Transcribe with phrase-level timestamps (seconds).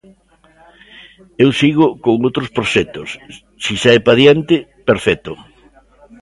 [1.43, 3.09] Eu sigo con outros proxectos;
[3.63, 4.55] se sae para adiante,
[4.89, 5.31] perfecto.